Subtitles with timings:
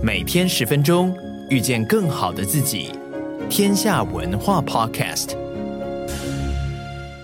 [0.00, 1.16] 每天十分钟，
[1.50, 2.92] 遇见更好的自己。
[3.50, 5.36] 天下文化 Podcast。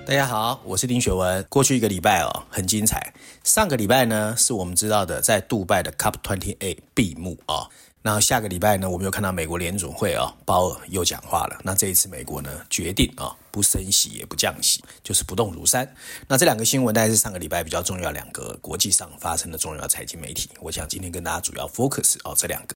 [0.05, 1.45] 大家好，我是丁学文。
[1.49, 3.15] 过去一个礼拜哦，很精彩。
[3.45, 7.71] 上个礼拜呢，是我们知道的在杜拜的 Cup 28闭幕啊、哦。
[8.03, 11.59] 那下个礼拜呢，我们又看到美国联准会啊、哦，鲍尔又讲话了。
[11.63, 15.95] 那这一次美国呢，决定啊、哦，不升息也不降息，就是不动如山。
[16.27, 20.51] 那这两个新闻，大概是上个礼拜比较重要两个国际上发生的重要财经媒体。
[20.59, 22.75] 我想今天跟大家主要 focus 哦这两个。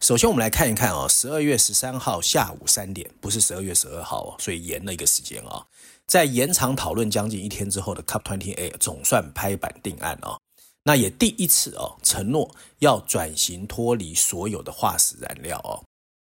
[0.00, 5.66] 首先我们来看一看哦，十二月十三号下午三点，不是十二月十二号哦，所以延了一个时间啊、哦。
[6.06, 10.38] 在延长讨论将近一天之后的 COP 28总算拍板定案哦。
[10.84, 15.80] 那也第一次哦，承诺要转型脱离所有的化石燃料哦。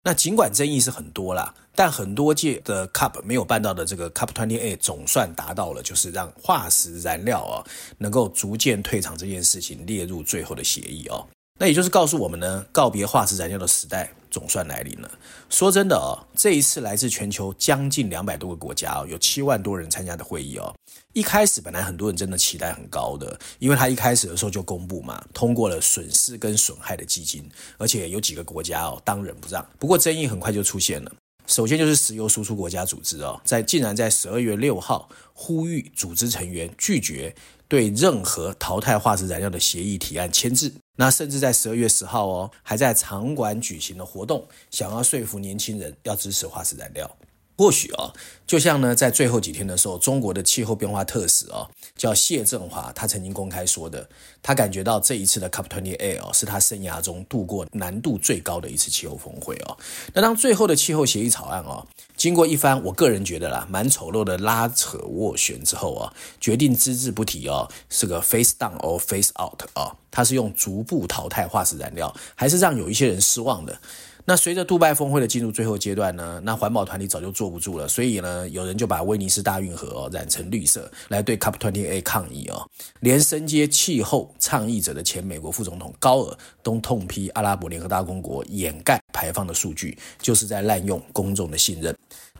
[0.05, 7.63] 那尽管争议是很多啦，但很多届的 Cup 没有办到的这个 Cup Twenty Eight 总算达到了，就是让化石燃料啊
[7.97, 11.25] 能够逐渐退场这件事情列入最后的协议哦。
[11.57, 15.09] 那也就是告诉我们呢，告别化石燃料的时代总算来临了。
[15.47, 20.73] 说真的哦，这一次来自全球将近两百多个国家哦，有七万多人参加的会议哦。
[21.13, 29.63] 一开始本来很多人真的期待很高的，因为他一开始的时候就公布嘛，通过了损失跟损害的基金，而且有几个国家哦当仁不让。
[29.77, 31.11] 不过争议很快就出现了。
[31.45, 37.35] 首先就是石油输出国家组织哦，在竟然在十二月六号呼吁组织成员拒绝
[37.67, 40.71] 对任何淘汰化石燃料的协议提案签字。
[40.95, 47.09] 那甚至在十二月十号哦，还在场馆举行的活动，想要说服年轻人要支持化石燃料。
[47.55, 48.11] 或许啊，
[48.47, 54.09] 就像呢，在最后几天的时候，中国的气候变化特使啊，叫谢振华，他曾经公开说的，
[54.41, 59.77] 他感觉到这一次的 COP28 哦，是他生涯中度过难度最高的一次气候峰会哦。
[60.13, 61.85] 那当最后的气候协议草案哦，
[62.17, 73.79] 经过一番我个人觉得啦，蛮丑陋的拉扯斡旋之后啊，决定只字不提哦，是个 face down or face out 啊，他是用逐步淘汰化石燃料，还是让有一些人失望的。
[74.25, 82.65] 那随着杜拜峰会的进入最后阶段呢，那环保团体早就坐不住了，所以呢，有人就把威尼斯大运河哦染成绿色，来对 COP28 抗议哦。
[83.01, 91.93] 连身兼气候倡议者的前美国副总统高尔都痛批阿拉伯联合大公国掩盖排放的数据，就是在滥用公众的信任。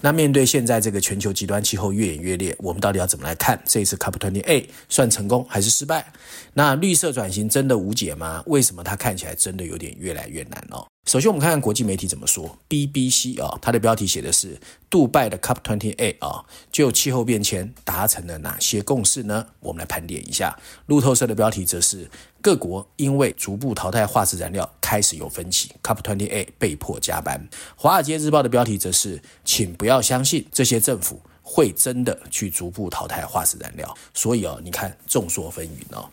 [0.06, 6.12] 那面对现在这个全球极端气候越演越烈，我们到底要怎么来看这一次 COP28 算成功还是失败？
[6.54, 8.44] 那绿色转型真的无解吗？
[8.48, 10.86] 为什么它看起来真的有点越来越难哦？
[11.06, 12.58] 首先，我们看看国际媒体怎么说。
[12.68, 14.60] BBC 啊，它的标题写的是
[14.90, 20.58] “杜拜的 COP28 啊，就气候变迁达成了哪些共识呢？”我们来盘点一下。
[20.88, 22.10] 路透社的标题则是。
[22.42, 27.44] 各国因为逐步淘汰化石燃料开始有分歧，COP28 被迫加班。
[27.76, 33.92] 华尔街日报的标题则是：请不要相信这些政府会真的去逐步淘汰化石燃料。
[34.14, 36.08] 所以哦，你看众说纷纭哦。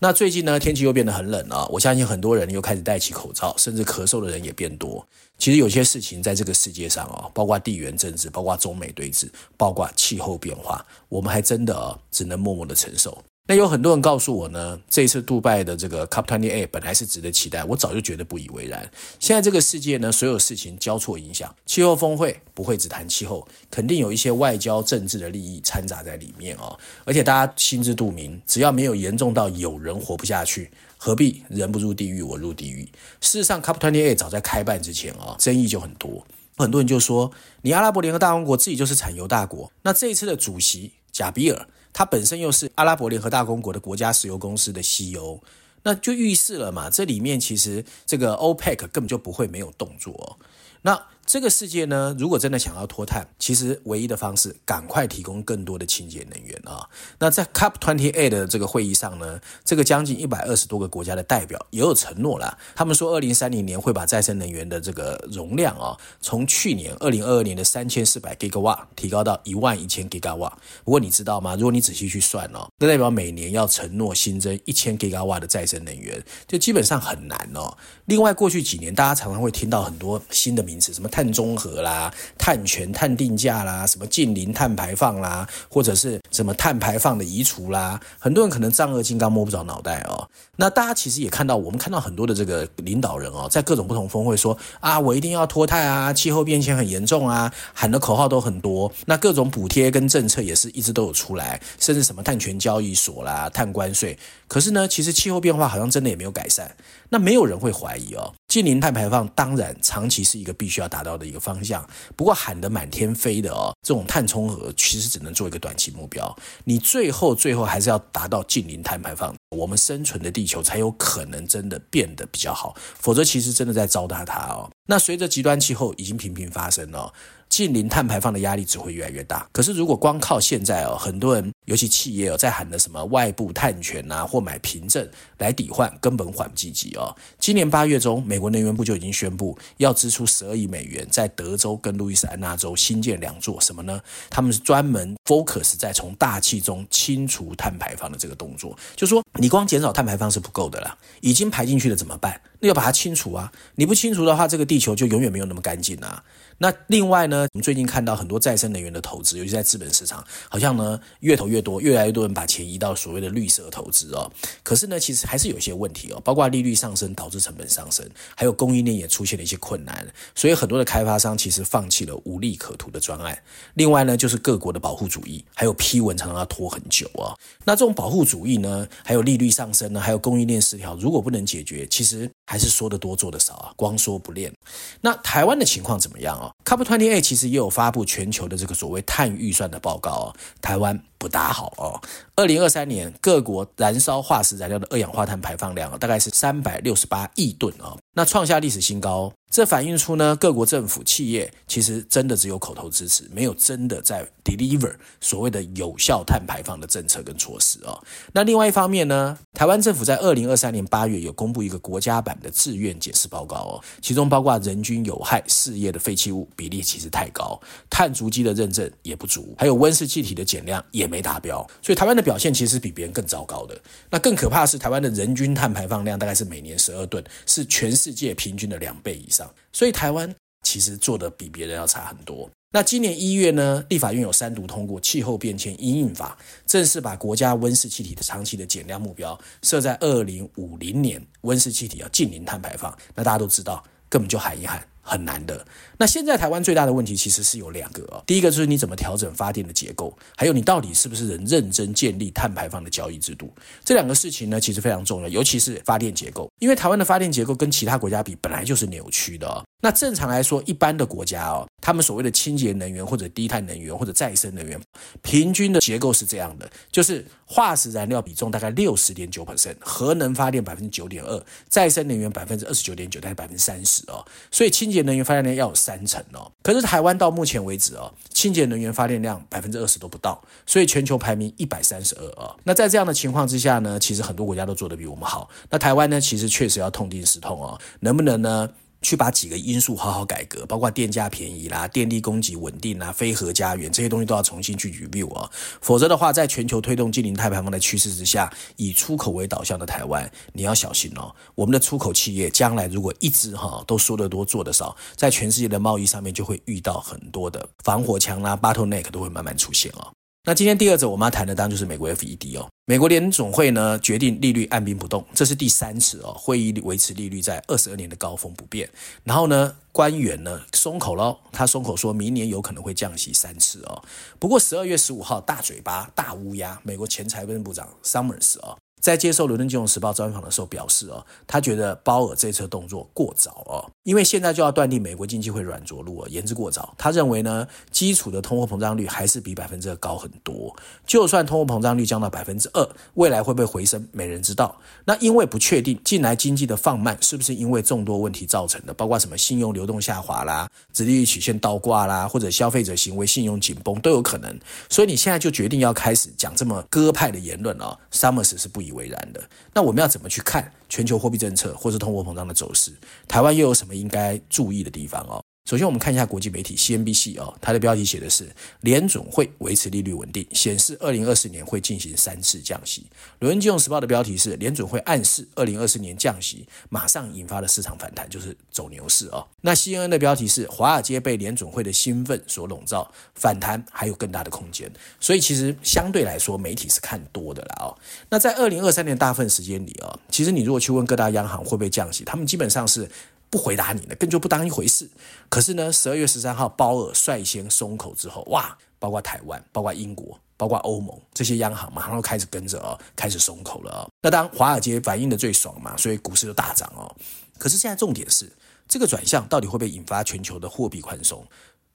[0.00, 5.06] 那最近呢，天气又变得很冷了，我相信很多人又开始戴起口罩，甚至咳嗽的人也变多。
[5.38, 13.16] 其实有些事情在这个世界上哦，包括地缘政治，包括中美对峙，包括气候变化，我们还真的哦，只能默默的承受。
[13.46, 18.90] 那有很多人告诉我呢，这一次杜拜的这个 cup twenty a 本来是值得期待，我早就觉得不以为然。
[19.20, 26.78] 现在这个世界呢，所有事情交错影响，气候峰会不会只谈气候，肯定有一些外交政治的利益掺杂在里面哦。
[27.04, 32.86] 而且大家心知肚明，只要没有严重到有人活不下去，何必人不入地狱我入地狱？
[33.20, 36.26] 事实上 cup twenty a 早在开办之前啊，争议就很多，
[36.56, 37.30] 很多人就说，
[37.60, 41.66] 你阿拉伯联合大公国自己就是产油大国，那这一次的主席贾比尔。
[41.94, 45.38] 它本身又是阿拉伯联合大公国的国家石油公司的 CEO，
[45.84, 50.38] 那就预示了嘛，这里面其实这个 OPEC 根本就不会没有动作。
[50.86, 56.86] 那这个世界呢，如果真的想要脱碳，其实唯一的方式，赶快提供更多的清洁能源啊！
[57.18, 70.52] 那在 COP28 的这个会议上呢，这个将近一百二十多个国家的代表也有承诺了，他们说二零三零年会把再生能源的这个容量啊，从去年二零二二年的三千四百 Gigawatt 提高到一万一千 Gigawatt。
[70.84, 71.54] 不过你知道吗？
[71.54, 77.74] 如果你仔细去算哦，这代表每年要承诺新增一千 Gigawatt 的再生能源，就基本上很难哦。
[78.04, 90.28] 另外，过去几年大家常常会听到很多新的名词，什么碳中和啦、碳权、碳定价啦、什么近零碳排放啦，或者是什么碳排放的移除啦，很多人可能丈二金刚摸不着脑袋哦。
[90.56, 98.90] 那大家其实也看到，我们看到很多的这个领导人哦，在各种不同峰会说啊，我一定要脱碳啊，气候变迁很严重啊，喊的口号都很多。
[99.06, 104.16] 那各种补贴跟政策也是一直都有出来，甚至什么碳权交易所啦、碳关税。
[104.46, 106.74] 可是呢，其实气候变化好像真的也没有改善。
[107.08, 108.32] 那没有人会怀疑哦。
[108.54, 111.84] 近零碳排放当然长期是一个必须要达到的一个方向，
[112.14, 116.32] 不过喊得满天飞的哦，这种碳中和其实只能做一个短期目标。
[116.62, 119.34] 你最后最后还是要达到近零碳排放。
[119.50, 124.70] 我们生存的地球才有可能真的变得比较好，否则其实真的在糟蹋它哦。
[124.86, 127.12] 那随着极端气候已经频频发生了。
[127.50, 129.46] 近零碳排放的压力只会越来越大。
[129.52, 135.08] 可是，如果光靠现在哦，很多人，尤其企业哦，在喊的什么外部碳权啊，或买凭证
[135.38, 137.14] 来抵换，根本缓不济急哦。
[137.38, 144.00] 今年八月中，美国能源部就已经宣布要支出十二亿美元，在德州跟路易斯安那州新建两座什么呢？
[144.28, 148.76] 他们是专门 focus 在从大气中清除碳排放的这个动作。
[148.94, 152.40] 就说你光减少碳排放是不够的啦，已经排进去了怎么办？
[152.64, 153.52] 那要把它清除啊！
[153.74, 156.24] 你不清除的话，这个地球就永远没有那么干净啊。
[156.56, 164.32] 那另外呢，我们最近看到很多再生能源的投资，尤其在资本市场，好像呢越投越多，越来越多人把钱移到所谓的绿色投资哦。
[164.62, 173.36] 可是呢，其实还是有一些问题哦，包括利率上升导致成本上升，还有供应链也出现了一些困难，所以很多的开发商其实放弃了无利可图的专案。
[173.74, 177.36] 另外呢，就是各国的保护主义，还有批文常常要拖很久哦。
[177.64, 184.52] 那这种保护主义呢，还有利率上升呢，还有供应链失调，如果不能解决，其实还是说的多做的少啊，光说不练。
[185.00, 191.98] 那台湾的情况怎么样啊？Cup Twenty Eight 其实也有发布全球的这个所谓碳预算的报告啊，台湾不大好哦。
[192.36, 199.32] 二零二三年各国燃烧化石燃料的二氧化碳排放量大概是三百六十八亿吨哦，那创下历史新高哦。
[199.50, 208.02] 这反映出呢，各国政府企业其实真的只有口头支持，没有真的在 deliver 所谓的有效碳排放的政策跟措施哦。
[208.32, 223.80] 那另外一方面呢，台湾政府在二零二三年八月有公布一个国家版的自愿检视报告哦，其中包括人均有害事业的废弃物比例其实太高，碳足迹的认证也不足，还有温室气体的减量也没达标，所以台湾的表现其实比别人更糟糕的。
[224.10, 229.48] 那更可怕的是，台湾的人均碳排放量大概是每年十二吨，是全世界平均的两倍以上。
[229.72, 230.34] 所以台湾
[230.64, 232.50] 其实做的比别人要差很多。
[232.72, 242.92] 那今年一月呢，立法院有三读通过《气候变迁因应法》，正式把国家温室气体的长期的减量目标设在二零五零年，温室气体要近零碳排放。
[243.14, 244.84] 那大家都知道，根本就喊一喊。
[245.04, 245.64] 很难的。
[245.96, 248.22] 那现在台湾最大的问题其实是有两个哦。
[248.26, 253.52] 第一个就是你怎么调整发电的结构，还有你到底是不是能认真建立碳排放的交易制度。
[253.84, 259.62] 这两个事情呢，其实非常重要，尤其是发电结构，因为台湾的发电结构跟其他国家比本来就是扭曲的哦。
[259.80, 264.80] 那正常来说，一般的国家哦，他们所谓的清洁能源或者低碳能源或者再生能源，
[265.20, 274.24] 平均的结构是这样的，就是化石燃料比重大概六十点九 percent，核能发电百分之九点二，再生能源百分之二十九点九，大概百分之三十哦。
[274.50, 282.54] 所以清洁能源发电量要有三成哦，可是台湾到目前为止哦，清洁能源发电量百分之二十都不到，所以全球排名一百三十二啊。
[282.64, 285.50] 那在这样的情况之下呢，其实很多国家都做得比我们好。
[285.68, 288.70] 那台湾呢，其实确实要痛定思痛哦，能不能呢？
[289.04, 295.48] 去把几个因素好好改革，包括电价便宜啦、电力供给稳定啦、非核家园这些东西都要重新去 review 啊，
[295.82, 301.32] 否则的话，在全球推动净零碳排放的趋势之下，以出口为导向的台湾，你要小心哦。
[301.54, 310.10] 我们的出口企业将来如果一直哈都说得多做得少，在全世界的贸易上面就会遇到很多的防火墙啦、bottleneck 都会慢慢出现哦。
[310.46, 318.86] 那今天第二则我们要谈的当然就是美国 FED 哦，美国联总会呢决定利率按兵不动，这是第三次哦，会议维持利率在二十二年的高峰不变。
[319.22, 324.02] 然后呢，官员呢松口喽，他松口说明年有可能会降息三次哦。
[324.38, 328.76] 不过十二月十五号大嘴巴大乌鸦，美国前财政部长 Summers 哦。
[329.04, 336.94] 在接受《伦敦金融时报》专访的时候表示，哦，他觉得鲍尔这次动作过早哦，因为现在就要断定美国经济会软着陆哦，言之过早。
[336.96, 340.74] 他认为呢，基础的通货膨胀率还是比百分之二高很多。
[341.06, 344.74] 就算通货膨胀率降到百分之二，未来会不会回升，没人知道。
[345.04, 354.58] 那因为不确定，近来经济的放慢是不是因为众多问题造成的，包括什么信用流动下滑啦、殖利率曲线倒挂啦，或者消费者行为信用紧绷都有可能。
[354.88, 362.90] 所以你现在就决定要开始讲这么鸽派的言论哦，Summers 是不以为然的，那我们要怎么去看全球货币政策或是通货膨胀的走势？
[363.28, 365.43] 台湾又有什么应该注意的地方哦？
[365.64, 368.46] 首先，我们看一下国际媒体 CNBC 哦，它的标题写的是
[368.82, 373.06] 联准会维持利率稳定，显示二零二四年会进行三次降息。
[373.38, 379.48] 伦敦金融时报的标题是联准会暗示二零二四年降息，马上引发了市场反弹，就是走牛市哦。
[379.62, 384.92] 那 CNN 的标题是华尔街被联准会的兴奋所笼罩，反弹还有更大的空间。
[385.18, 387.96] 所以其实相对来说，媒体是看多的啦哦。
[388.28, 393.08] 那在二零二三年大部分时间里哦，其实你如果去问各大央行会不会降息，他们基本上是。
[393.50, 395.08] 不回答你的，更就不当一回事。
[395.48, 404.10] 可是呢，十二月十三号，鲍尔率先松口之后，哇，包括台湾、包括英国、包括欧盟这些央行马上都开始跟着哦，开始松口了哦。
[404.22, 407.14] 那当华尔街反应的最爽嘛，所以股市就大涨哦。
[407.58, 408.50] 可是现在重点是，
[408.88, 411.46] 这个转向到底会不会引发全球的货币宽松？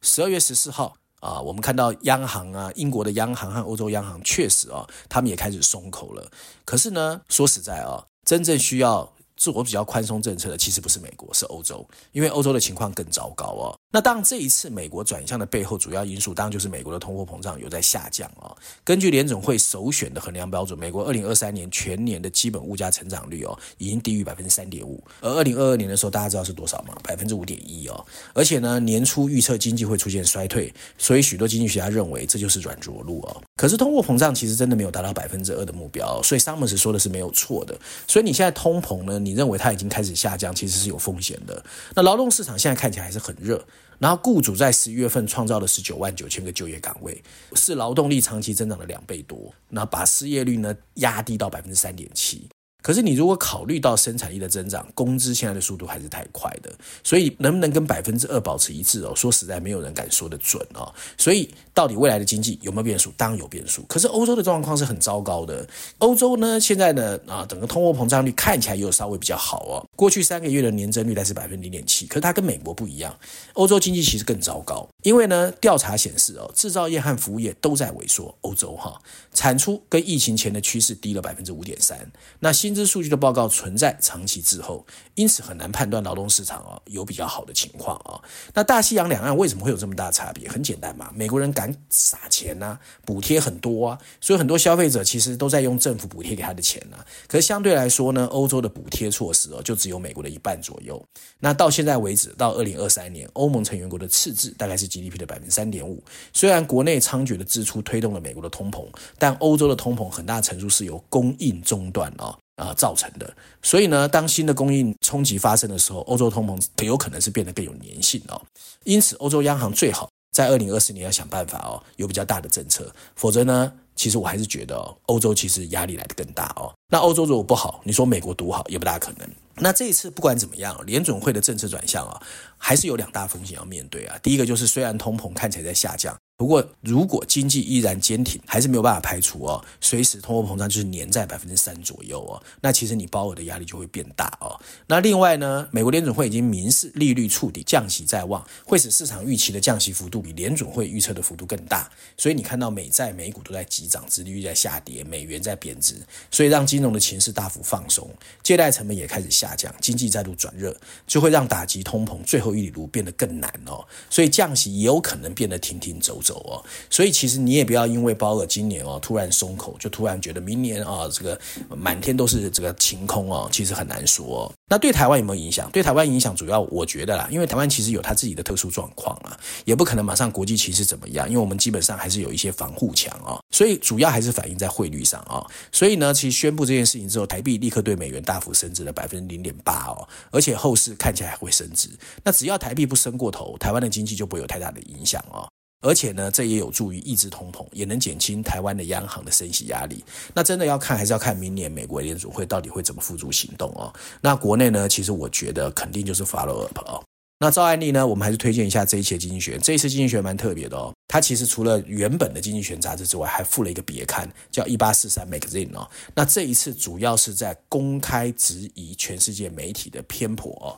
[0.02, 6.32] 十二月十四号，啊，我们看到央行啊，英国的央行和欧洲央行确实啊，他们也开始松口了。
[6.64, 13.80] 可是呢，说实在啊，真正需要自我比较宽松政策的，其实不是美国，是欧洲，因为欧洲的情况更糟糕哦。
[13.90, 18.54] 那当，这一次美国转向的背后主要因素，当然就是美国的通货膨胀有在下降啊。
[18.84, 25.02] 根据联总会首选的衡量标准，美国二零二三年全年的基本物价成长率哦，已经低于百分之三点五。
[25.22, 26.94] 而二零二二年的时候，大家知道是多少吗？
[27.02, 28.06] 百分之五点一哦。
[28.34, 33.42] 而且呢，年初预测经济会出现衰退，所以许多经济学家认为这就是软着陆哦。
[33.60, 37.78] 可是通货膨胀其实真的没有达到百分之二的目标，所以萨默斯说的是没有错的。
[38.08, 41.62] 所以你现在通膨呢，你认为它已经开始下降，其实是有风险的。
[41.94, 43.62] 那劳动市场现在看起来还是很热。
[43.98, 47.22] 然后，雇主在十一月份创造了十九万九千个就业岗位，
[47.54, 49.54] 是劳动力长期增长的两倍多。
[49.68, 52.48] 那把失业率呢压低到百分之三点七。
[52.82, 56.72] 可是你如果考虑到生产力的增长，工资现在的速度还是太快的，
[57.04, 59.14] 所以能不能跟百分之二保持一致哦？
[59.16, 60.94] 说实在，没有人敢说得准哦。
[61.18, 63.12] 所以到底未来的经济有没有变数？
[63.18, 63.84] 当然有变数。
[63.84, 65.68] 可是欧洲的状况是很糟糕的。
[65.98, 69.86] 欧洲呢，现在呢啊，整个通货膨胀率看起来又稍微比较好哦。
[69.96, 73.14] 过去三个月的年增率大概是百分之零点七，可是它跟美国不一样，
[73.54, 74.88] 欧洲经济其实更糟糕。
[75.04, 78.34] 因为呢，调查显示哦，制造业和服务业都在萎缩。
[78.42, 79.00] 欧洲哈，
[79.34, 82.00] 产出跟疫情前的趋势低了百分之五点三。
[82.40, 84.86] 那新薪资数据的报告存在长期滞后，
[85.16, 88.22] 因此很难判断劳动市场啊有比较好的情况啊。
[88.54, 90.48] 那大西洋两岸为什么会有这么大差别？
[90.48, 96.98] 很简单嘛，美国人敢撒钱呐、补贴很多啊，所以很多消费者其实都在用政府补贴给他的钱呐、
[97.28, 101.04] 可是相对来说呢，欧洲的补贴措施哦，就只有美国的一半左右。
[101.40, 106.04] 那到现在为止，到二零二三年，欧盟成员国的赤字大概是 GDP 的百分之三点五。
[106.32, 108.86] 虽然国内猖獗的支出推动了美国的通膨，
[109.18, 112.38] 但欧洲的通膨很大程度是由供应中断啊。
[112.60, 113.34] 啊，造成的。
[113.64, 118.40] 所以呢，当新的供应冲击发生的时候，欧洲通膨很有可能是变得更有粘性哦。
[118.84, 126.72] 因此，欧洲央行最好在二零二四年要想办法哦，有比较大的政策，否则呢，其实我还是觉得哦，欧洲其实压力来得更大哦。
[126.92, 129.28] 那欧洲如果不好，你说美国独好也不大可能。
[129.62, 132.22] 那这一次不管怎么样，联准会的政策转向啊，
[132.58, 134.18] 还是有两大风险要面对啊。
[134.24, 136.16] 第一个就是虽然通膨看起来在下降。
[136.38, 144.58] 不过，如果经济依然坚挺，还是没有办法排除哦，随时通货膨胀就是黏在百分之三左右哦，那其实你包尔的压力就会变大哦。
[144.88, 155.96] 那另外呢，美国联准会已经明示利率触底，降息在望，会使市场预期的降息幅度比联准会预测的幅度更大，所以你看到美债美股都在急涨，殖利率在下跌，美元在贬值，
[156.32, 158.10] 所以让金融的情势大幅放松，
[158.42, 160.76] 借贷成本也开始下下降，经济再度转热，
[161.08, 163.84] 就会让打击通膨最后一里路变得更难哦。
[164.10, 166.40] 所以降息也有可能变得停停走走。
[166.50, 171.40] 哦，所以其实你也不要因为鲍尔今年哦突然松口，就突然觉得明年啊这个
[171.76, 174.54] 满天都是这个晴空哦，其实很难说哦。
[174.70, 175.70] 那对台湾有没有影响？
[175.72, 185.44] 对台湾影响主要我觉得啦，因为台湾其实有它自己的特殊状况啊，也不可能马上国际形势怎么样，因为我们基本上还是有一些防护墙啊，所以主要还是反映在汇率上啊。
[185.72, 191.90] 所以呢，其实宣布这件事情之后，台币立刻对美元大幅升值了百分之零零点八哦，而且后市看起来还会升值。
[192.24, 195.48] 那只要台币不升过头，台湾的经济就不会有太大的影响哦。
[195.82, 200.04] 而且呢，这也有助于抑制通膨，也能减轻台湾的央行的升息压力。
[200.34, 203.94] 那真的要看，还是要看明年美国联储会到底会怎么付诸行动哦。
[204.20, 207.02] 那国内呢，其实我觉得肯定就是 follow up 哦。
[207.42, 209.58] 那照案例呢，我们还是推荐一下这一期的经济学。
[209.60, 215.90] 这一次经济学蛮特别的哦，它其实除了原本的经济学杂志之外，还附了一个别刊，叫一八四三 Magazine 哦。
[216.14, 220.76] 那这一次主要是在公开质疑全世界媒体的偏颇哦。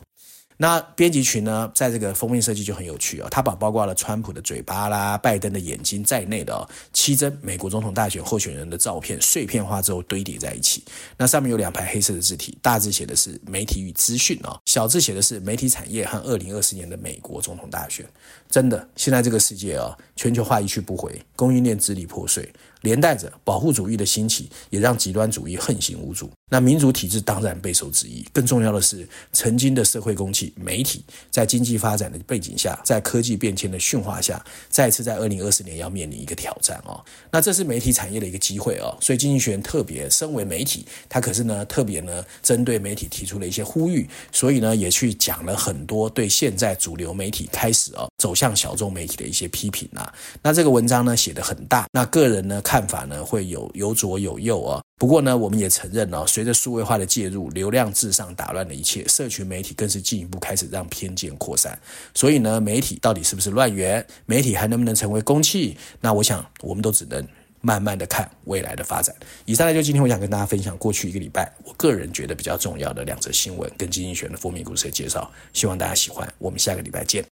[0.62, 10.84] 那编辑群呢，在这个封面设计就很有趣哦，他把包括了川普的嘴巴啦、拜登的眼睛在内的七帧美国总统大选候选人的照片碎片化之后堆叠在一起。
[11.18, 18.06] 那上面有两排黑色的字体，大字写的是媒体与资讯哦，小字写的是媒体产业和二零二四年的美国总统大选。
[18.48, 22.48] 真的，现在这个世界啊，全球化一去不回，供应链支离破碎。
[22.82, 26.30] 连带着保护主义的兴起，也让极端主义横行无阻。
[26.52, 28.26] 那民主体制当然备受质疑。
[28.34, 37.00] 更重要的是，曾经的社会公器媒体，在经济发展的背景下，在科技变迁的驯化下，再次在二零二四年要面临一个挑战哦。
[37.32, 38.98] 那这是媒体产业的一个机会哦。
[39.00, 50.12] 所以经济学人特别身为媒体，他可是呢特别呢针对媒体提出了一些呼吁，所以呢也去讲了很多对现在主流媒体开始哦走向小众媒体的一些批评啊。
[50.42, 52.60] 那这个文章呢写得很大，那个人呢。
[52.72, 61.80] 看法呢会有有左有右啊，不过呢，我们也承认哦，随着数位化的介入，流量至上打乱了一切，社群媒体更是进一步开始让偏见扩散。
[62.16, 64.04] 所以呢，媒体到底是不是乱源？
[64.26, 65.78] 媒体还能不能成为公器？
[66.00, 67.24] 那我想，我们都只能
[67.62, 69.16] 慢慢的看未来的发展。
[69.46, 76.28] 以上呢，就今天我想跟大家分享过去一个礼拜我个人觉得比较重要的两则新闻跟经济学的封面故事的介绍，希望大家喜欢。
[76.40, 77.24] 我们下个礼拜见。